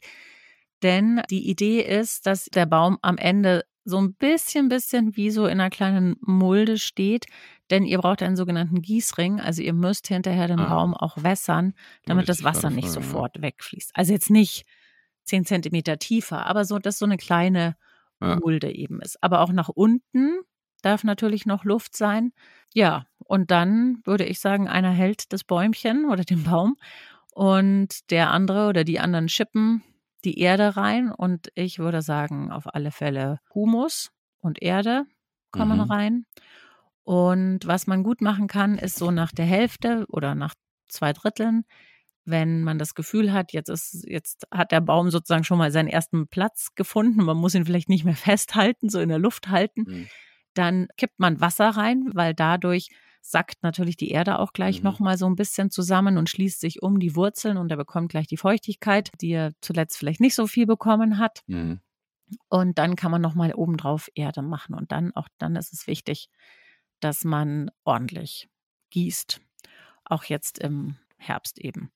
[0.83, 5.47] Denn die Idee ist, dass der Baum am Ende so ein bisschen, bisschen wie so
[5.47, 7.27] in einer kleinen Mulde steht,
[7.71, 9.41] denn ihr braucht einen sogenannten Gießring.
[9.41, 10.69] Also ihr müsst hinterher den ah.
[10.69, 13.43] Baum auch wässern, damit das Wasser nicht sofort ja.
[13.43, 13.91] wegfließt.
[13.95, 14.65] Also jetzt nicht
[15.25, 17.77] zehn Zentimeter tiefer, aber so, dass so eine kleine
[18.21, 18.37] ja.
[18.37, 19.23] Mulde eben ist.
[19.23, 20.41] Aber auch nach unten
[20.83, 22.33] darf natürlich noch Luft sein.
[22.75, 26.77] Ja, und dann würde ich sagen, einer hält das Bäumchen oder den Baum
[27.33, 29.83] und der andere oder die anderen schippen
[30.25, 35.05] die Erde rein und ich würde sagen, auf alle Fälle Humus und Erde
[35.51, 35.91] kommen mhm.
[35.91, 36.27] rein.
[37.03, 40.55] Und was man gut machen kann, ist so nach der Hälfte oder nach
[40.89, 41.65] zwei Dritteln,
[42.25, 45.89] wenn man das Gefühl hat, jetzt ist, jetzt hat der Baum sozusagen schon mal seinen
[45.89, 49.85] ersten Platz gefunden, man muss ihn vielleicht nicht mehr festhalten, so in der Luft halten,
[49.87, 50.09] mhm.
[50.55, 52.91] Dann kippt man Wasser rein, weil dadurch
[53.23, 54.85] sackt natürlich die Erde auch gleich mhm.
[54.85, 58.27] nochmal so ein bisschen zusammen und schließt sich um die Wurzeln und er bekommt gleich
[58.27, 61.43] die Feuchtigkeit, die er zuletzt vielleicht nicht so viel bekommen hat.
[61.47, 61.81] Mhm.
[62.49, 64.75] Und dann kann man nochmal obendrauf Erde machen.
[64.75, 66.29] Und dann, auch dann ist es wichtig,
[67.01, 68.49] dass man ordentlich
[68.91, 69.41] gießt.
[70.05, 71.93] Auch jetzt im Herbst eben.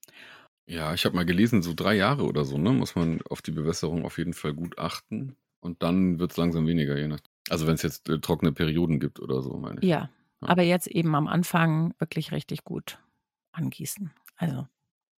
[0.66, 3.53] Ja, ich habe mal gelesen, so drei Jahre oder so, ne, muss man auf die
[3.53, 5.37] Bewässerung auf jeden Fall gut achten.
[5.61, 7.21] Und dann wird es langsam weniger, je nach.
[7.49, 9.89] Also wenn es jetzt äh, trockene Perioden gibt oder so, meine ich.
[9.89, 10.11] Ja,
[10.43, 12.99] ja, aber jetzt eben am Anfang wirklich richtig gut
[13.53, 14.11] angießen.
[14.37, 14.67] Also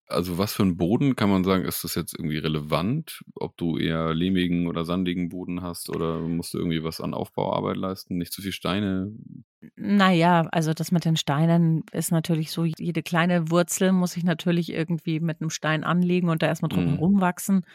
[0.10, 3.24] also was für ein Boden kann man sagen, ist das jetzt irgendwie relevant?
[3.36, 7.76] Ob du eher lehmigen oder sandigen Boden hast oder musst du irgendwie was an Aufbauarbeit
[7.76, 8.18] leisten?
[8.18, 9.12] Nicht zu viel Steine?
[9.76, 14.72] Naja, also das mit den Steinen ist natürlich so, jede kleine Wurzel muss ich natürlich
[14.72, 16.98] irgendwie mit einem Stein anlegen und da erstmal drum mhm.
[16.98, 17.66] rumwachsen.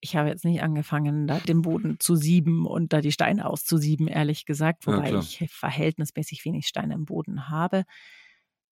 [0.00, 4.08] Ich habe jetzt nicht angefangen, da den Boden zu sieben und da die Steine auszusieben,
[4.08, 7.84] ehrlich gesagt, wobei ja, ich verhältnismäßig wenig Steine im Boden habe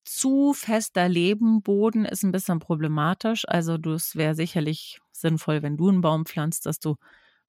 [0.05, 3.43] zu fester Lebenboden ist ein bisschen problematisch.
[3.47, 6.95] Also, es wäre sicherlich sinnvoll, wenn du einen Baum pflanzt, dass du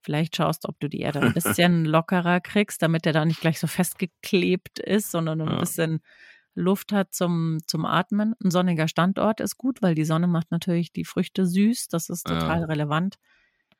[0.00, 3.60] vielleicht schaust, ob du die Erde ein bisschen lockerer kriegst, damit der da nicht gleich
[3.60, 5.60] so festgeklebt ist, sondern ein ja.
[5.60, 6.00] bisschen
[6.54, 8.34] Luft hat zum, zum Atmen.
[8.42, 11.88] Ein sonniger Standort ist gut, weil die Sonne macht natürlich die Früchte süß.
[11.88, 12.66] Das ist total ja.
[12.66, 13.16] relevant.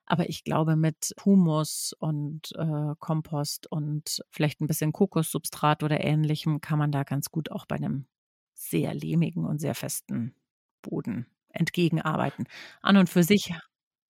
[0.07, 6.61] Aber ich glaube, mit Humus und äh, Kompost und vielleicht ein bisschen Kokossubstrat oder ähnlichem
[6.61, 8.07] kann man da ganz gut auch bei einem
[8.55, 10.35] sehr lehmigen und sehr festen
[10.83, 12.47] Boden entgegenarbeiten.
[12.83, 13.53] An und für sich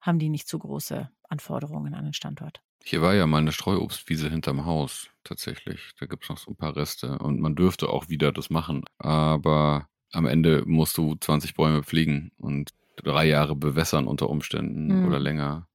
[0.00, 2.61] haben die nicht zu große Anforderungen an den Standort.
[2.85, 5.90] Hier war ja mal eine Streuobstwiese hinterm Haus, tatsächlich.
[5.98, 7.18] Da gibt es noch so ein paar Reste.
[7.18, 8.85] Und man dürfte auch wieder das machen.
[8.98, 15.06] Aber am Ende musst du 20 Bäume pflegen und drei Jahre bewässern unter Umständen mhm.
[15.06, 15.68] oder länger.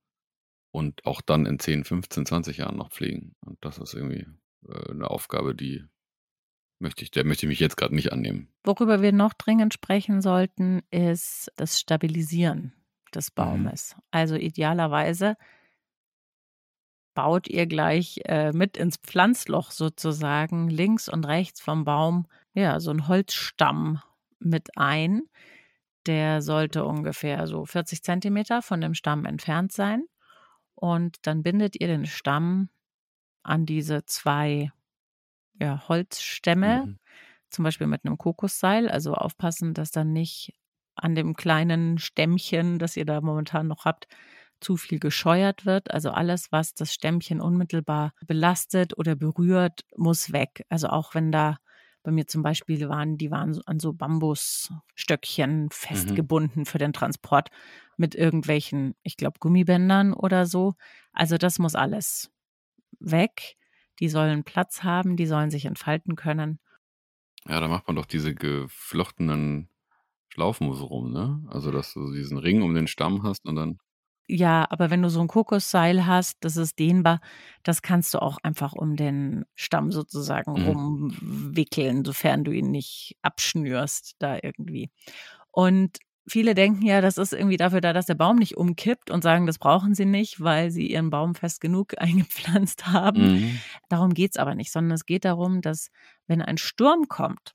[0.72, 3.36] Und auch dann in 10, 15, 20 Jahren noch pflegen.
[3.42, 4.26] Und das ist irgendwie
[4.68, 5.84] äh, eine Aufgabe, die
[6.80, 8.48] möchte ich, der möchte ich mich jetzt gerade nicht annehmen.
[8.64, 12.74] Worüber wir noch dringend sprechen sollten, ist das Stabilisieren
[13.14, 13.36] des mhm.
[13.36, 13.96] Baumes.
[13.96, 14.02] Mhm.
[14.12, 15.38] Also idealerweise
[17.14, 22.92] baut ihr gleich äh, mit ins Pflanzloch sozusagen links und rechts vom Baum ja so
[22.92, 24.02] einen Holzstamm
[24.40, 25.24] mit ein.
[26.08, 30.06] Der sollte ungefähr so 40 Zentimeter von dem Stamm entfernt sein.
[30.82, 32.70] Und dann bindet ihr den Stamm
[33.44, 34.72] an diese zwei
[35.60, 37.00] ja, Holzstämme, mhm.
[37.52, 38.90] zum Beispiel mit einem Kokosseil.
[38.90, 40.56] Also aufpassen, dass dann nicht
[40.96, 44.08] an dem kleinen Stämmchen, das ihr da momentan noch habt,
[44.60, 45.92] zu viel gescheuert wird.
[45.92, 50.66] Also alles, was das Stämmchen unmittelbar belastet oder berührt, muss weg.
[50.68, 51.58] Also auch wenn da
[52.02, 55.70] bei mir zum Beispiel waren, die waren an so Bambusstöckchen mhm.
[55.70, 56.66] festgebunden mhm.
[56.66, 57.50] für den Transport
[58.02, 60.76] mit irgendwelchen, ich glaube, Gummibändern oder so.
[61.14, 62.30] Also das muss alles
[63.00, 63.56] weg
[64.02, 66.60] die sollen Platz haben, die sollen sich entfalten können.
[67.48, 69.70] Ja, da macht man doch diese geflochtenen
[70.30, 71.44] Schlaufen so rum, ne?
[71.50, 73.78] Also, dass du diesen Ring um den Stamm hast und dann.
[74.28, 77.20] Ja, aber wenn du so ein Kokosseil hast, das ist dehnbar,
[77.64, 80.68] das kannst du auch einfach um den Stamm sozusagen mhm.
[80.68, 84.90] rumwickeln, sofern du ihn nicht abschnürst da irgendwie.
[85.52, 89.24] Und viele denken ja, das ist irgendwie dafür da, dass der Baum nicht umkippt und
[89.24, 93.34] sagen, das brauchen sie nicht, weil sie ihren Baum fest genug eingepflanzt haben.
[93.34, 93.60] Mhm.
[93.90, 95.90] Darum geht es aber nicht, sondern es geht darum, dass
[96.28, 97.54] wenn ein Sturm kommt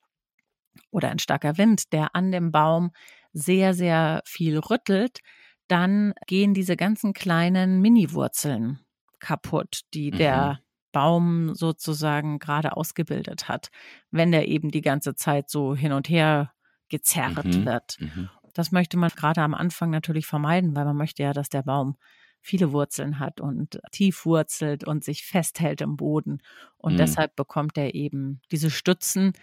[0.90, 2.90] oder ein starker Wind, der an dem Baum
[3.33, 5.20] sehr, sehr viel rüttelt,
[5.68, 8.81] dann gehen diese ganzen kleinen Mini-Wurzeln
[9.18, 10.16] kaputt, die mhm.
[10.16, 10.61] der
[10.92, 13.68] Baum sozusagen gerade ausgebildet hat,
[14.11, 16.52] wenn der eben die ganze Zeit so hin und her
[16.88, 17.66] gezerrt mhm.
[17.66, 17.96] wird.
[18.00, 18.31] Mhm.
[18.57, 21.99] Das möchte man gerade am Anfang natürlich vermeiden, weil man möchte ja, dass der Baum
[22.40, 26.40] viele Wurzeln hat und tief wurzelt und sich festhält im Boden.
[26.79, 26.97] Und mhm.
[26.97, 29.35] deshalb bekommt er eben diese Stützen,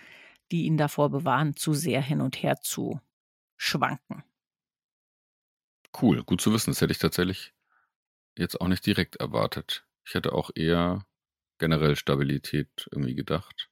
[0.51, 2.99] die ihn davor bewahren, zu sehr hin und her zu
[3.55, 4.23] schwanken.
[6.01, 6.71] Cool, gut zu wissen.
[6.71, 7.53] Das hätte ich tatsächlich
[8.35, 9.85] jetzt auch nicht direkt erwartet.
[10.07, 11.05] Ich hätte auch eher
[11.59, 13.69] generell Stabilität irgendwie gedacht.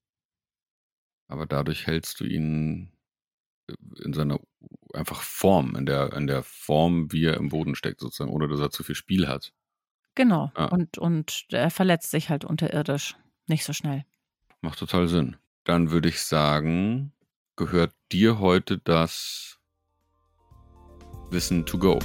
[1.28, 2.92] Aber dadurch hältst du ihn
[4.04, 4.40] in seiner
[4.94, 8.60] einfach Form, in der, in der Form, wie er im Boden steckt, sozusagen, ohne dass
[8.60, 9.54] er zu viel Spiel hat.
[10.16, 10.52] Genau.
[10.56, 10.66] Ah.
[10.66, 13.16] Und, und er verletzt sich halt unterirdisch
[13.48, 14.06] nicht so schnell.
[14.62, 15.38] Macht total Sinn.
[15.64, 17.14] Dann würde ich sagen,
[17.56, 19.60] gehört dir heute das
[21.30, 22.00] Wissen to go.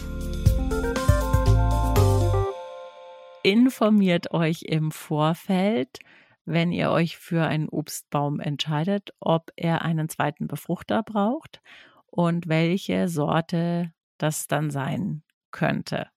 [3.42, 5.98] Informiert euch im Vorfeld,
[6.44, 11.60] wenn ihr euch für einen Obstbaum entscheidet, ob er einen zweiten Befruchter braucht
[12.16, 16.08] und welche Sorte das dann sein könnte.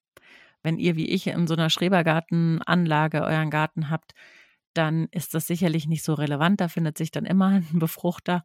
[0.62, 4.14] Wenn ihr wie ich in so einer Schrebergartenanlage euren Garten habt,
[4.72, 6.60] dann ist das sicherlich nicht so relevant.
[6.62, 8.44] Da findet sich dann immer ein Befruchter.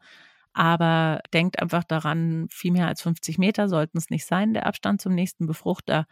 [0.52, 5.02] Aber denkt einfach daran, viel mehr als 50 Meter sollten es nicht sein, der Abstand
[5.02, 6.08] zum nächsten Befruchter.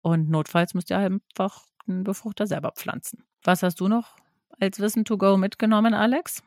[0.00, 3.24] Und notfalls müsst ihr einfach einen Befruchter selber pflanzen.
[3.42, 4.16] Was hast du noch
[4.58, 6.42] als Wissen to go mitgenommen, Alex?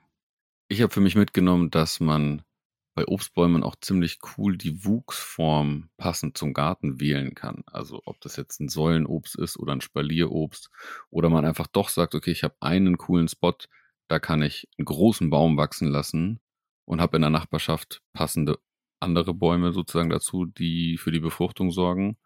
[0.68, 2.42] Ich habe für mich mitgenommen, dass man
[2.96, 7.64] bei Obstbäumen auch ziemlich cool die Wuchsform passend zum Garten wählen kann.
[7.68, 10.70] Also ob das jetzt ein Säulenobst ist oder ein Spalierobst
[11.10, 13.56] oder man einfach doch sagt, okay, ich habe einen coolen Spot,
[14.08, 16.40] da kann ich einen großen Baum wachsen lassen
[16.86, 18.60] und habe in der Nachbarschaft passende
[19.02, 22.18] andere Bäume sozusagen dazu, die für die Befruchtung sorgen.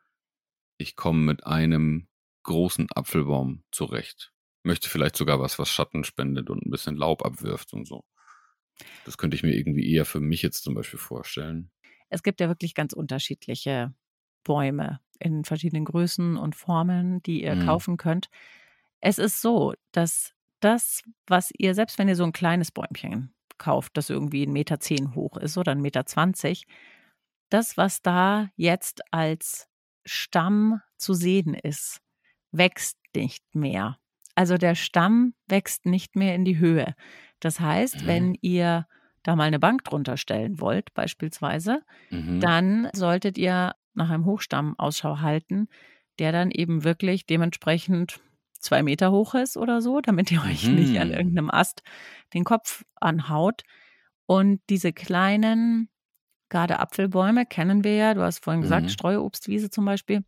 [0.78, 2.08] Ich komme mit einem
[2.44, 4.34] großen Apfelbaum zurecht.
[4.64, 8.04] Möchte vielleicht sogar was, was Schatten spendet und ein bisschen Laub abwirft und so.
[9.06, 11.72] Das könnte ich mir irgendwie eher für mich jetzt zum Beispiel vorstellen.
[12.10, 13.94] Es gibt ja wirklich ganz unterschiedliche
[14.44, 17.66] Bäume in verschiedenen Größen und Formen, die ihr mhm.
[17.66, 18.30] kaufen könnt.
[19.02, 23.96] Es ist so, dass das, was ihr, selbst wenn ihr so ein kleines Bäumchen kauft,
[23.98, 26.66] das irgendwie 1,10 Meter zehn hoch ist oder 1,20 Meter, zwanzig,
[27.50, 29.68] das, was da jetzt als
[30.06, 32.02] Stamm zu sehen ist,
[32.52, 34.00] wächst nicht mehr.
[34.36, 36.96] Also der Stamm wächst nicht mehr in die Höhe.
[37.40, 38.08] Das heißt, mhm.
[38.08, 38.88] wenn ihr
[39.24, 42.40] da mal eine Bank drunter stellen wollt, beispielsweise, mhm.
[42.40, 45.68] dann solltet ihr nach einem Hochstamm Ausschau halten,
[46.20, 48.20] der dann eben wirklich dementsprechend
[48.60, 50.76] zwei Meter hoch ist oder so, damit ihr euch mhm.
[50.76, 51.14] nicht an mhm.
[51.14, 51.84] irgendeinem Ast
[52.34, 53.64] den Kopf anhaut.
[54.26, 55.90] Und diese kleinen
[56.50, 58.90] Garde-Apfelbäume kennen wir ja, du hast vorhin gesagt, mhm.
[58.90, 60.24] Streuobstwiese zum Beispiel,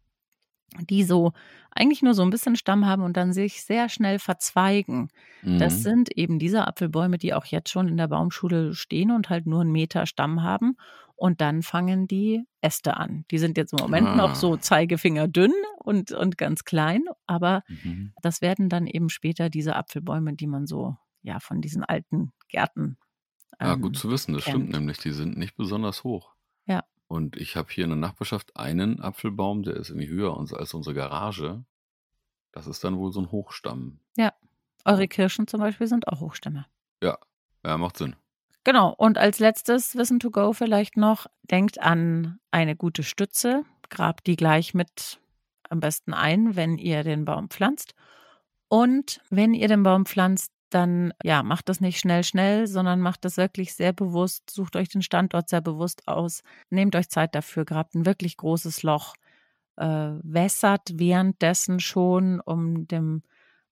[0.80, 1.34] die so
[1.72, 5.10] eigentlich nur so ein bisschen Stamm haben und dann sich sehr schnell verzweigen.
[5.42, 5.60] Mhm.
[5.60, 9.46] Das sind eben diese Apfelbäume, die auch jetzt schon in der Baumschule stehen und halt
[9.46, 10.78] nur einen Meter Stamm haben.
[11.16, 13.26] Und dann fangen die Äste an.
[13.30, 14.16] Die sind jetzt im Moment ah.
[14.16, 18.14] noch so Zeigefinger dünn und, und ganz klein, aber mhm.
[18.22, 22.98] das werden dann eben später diese Apfelbäume, die man so ja von diesen alten Gärten.
[23.60, 24.56] Ähm, ah, gut zu wissen, das kennt.
[24.56, 24.98] stimmt nämlich.
[24.98, 26.32] Die sind nicht besonders hoch.
[26.66, 26.84] Ja.
[27.12, 30.96] Und ich habe hier in der Nachbarschaft einen Apfelbaum, der ist irgendwie höher als unsere
[30.96, 31.66] Garage.
[32.54, 34.00] Das ist dann wohl so ein Hochstamm.
[34.16, 34.32] Ja.
[34.86, 36.68] Eure Kirschen zum Beispiel sind auch Hochstämme.
[37.04, 37.18] Ja,
[37.66, 38.16] ja, macht Sinn.
[38.64, 38.94] Genau.
[38.98, 43.66] Und als letztes Wissen to go vielleicht noch, denkt an eine gute Stütze.
[43.90, 45.20] Grabt die gleich mit
[45.70, 47.94] am besten ein, wenn ihr den Baum pflanzt.
[48.70, 53.26] Und wenn ihr den Baum pflanzt, dann ja, macht das nicht schnell, schnell, sondern macht
[53.26, 57.66] das wirklich sehr bewusst, sucht euch den Standort sehr bewusst aus, nehmt euch Zeit dafür,
[57.66, 59.16] grabt ein wirklich großes Loch,
[59.78, 63.24] äh, wässert währenddessen schon, um dem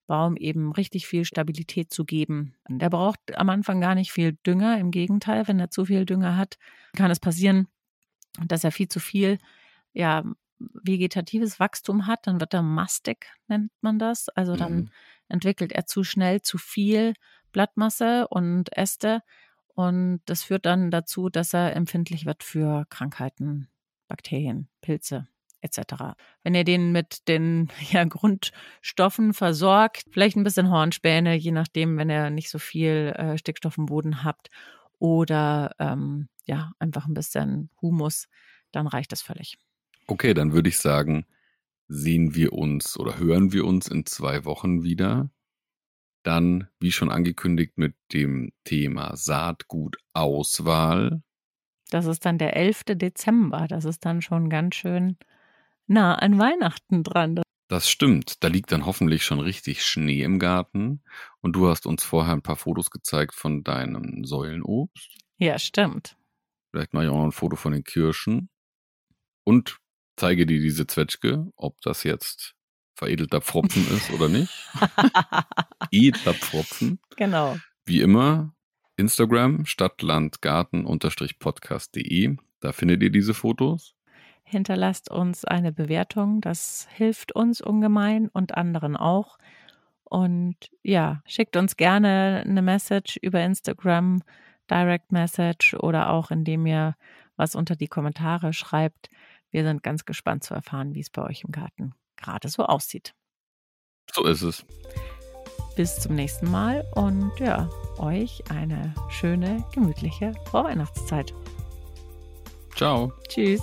[0.06, 2.54] Baum eben richtig viel Stabilität zu geben.
[2.68, 6.36] Der braucht am Anfang gar nicht viel Dünger, im Gegenteil, wenn er zu viel Dünger
[6.36, 6.58] hat,
[6.96, 7.68] kann es passieren,
[8.44, 9.38] dass er viel zu viel
[9.92, 10.24] ja,
[10.58, 14.28] vegetatives Wachstum hat, dann wird er mastig, nennt man das.
[14.30, 14.90] Also dann mhm
[15.30, 17.14] entwickelt er zu schnell zu viel
[17.52, 19.22] Blattmasse und Äste
[19.74, 23.68] und das führt dann dazu, dass er empfindlich wird für Krankheiten,
[24.08, 25.26] Bakterien, Pilze
[25.62, 26.16] etc.
[26.42, 32.10] Wenn ihr den mit den ja, Grundstoffen versorgt, vielleicht ein bisschen Hornspäne, je nachdem, wenn
[32.10, 34.48] ihr nicht so viel äh, Stickstoff im Boden habt
[34.98, 38.28] oder ähm, ja, einfach ein bisschen Humus,
[38.72, 39.56] dann reicht das völlig.
[40.06, 41.24] Okay, dann würde ich sagen,
[41.90, 45.28] sehen wir uns oder hören wir uns in zwei Wochen wieder.
[46.22, 51.22] Dann, wie schon angekündigt, mit dem Thema Saatgutauswahl.
[51.90, 52.84] Das ist dann der 11.
[52.90, 53.66] Dezember.
[53.66, 55.16] Das ist dann schon ganz schön
[55.88, 57.42] nah an Weihnachten dran.
[57.66, 58.44] Das stimmt.
[58.44, 61.02] Da liegt dann hoffentlich schon richtig Schnee im Garten.
[61.40, 65.18] Und du hast uns vorher ein paar Fotos gezeigt von deinem Säulenobst.
[65.38, 66.16] Ja, stimmt.
[66.70, 68.48] Vielleicht mache ich auch noch ein Foto von den Kirschen.
[69.42, 69.79] Und
[70.20, 72.54] zeige dir diese Zwetschge, ob das jetzt
[72.94, 74.52] veredelter Pfropfen ist oder nicht.
[75.90, 77.00] Edler Pfropfen.
[77.16, 77.56] Genau.
[77.84, 78.54] Wie immer,
[78.96, 82.36] Instagram stadtlandgarten-podcast.de.
[82.60, 83.94] Da findet ihr diese Fotos.
[84.42, 89.38] Hinterlasst uns eine Bewertung, das hilft uns ungemein und anderen auch.
[90.04, 94.22] Und ja, schickt uns gerne eine Message über Instagram,
[94.70, 96.96] Direct Message oder auch indem ihr
[97.36, 99.10] was unter die Kommentare schreibt.
[99.50, 103.14] Wir sind ganz gespannt zu erfahren, wie es bei euch im Garten gerade so aussieht.
[104.12, 104.64] So ist es.
[105.76, 111.32] Bis zum nächsten Mal und ja, euch eine schöne, gemütliche Vorweihnachtszeit.
[112.76, 113.12] Ciao.
[113.28, 113.62] Tschüss.